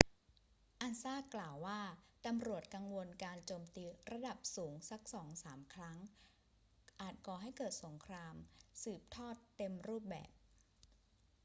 [0.85, 1.79] ansa กล่าวว่า
[2.25, 5.97] ตำรวจกังวลว่าการโจมตีระดับสูงสักสองสามครั้ง
[7.01, 8.35] อาจก่อให้เกิดสงคราม
[8.83, 10.31] สืบทอดเต็มรูปแบบ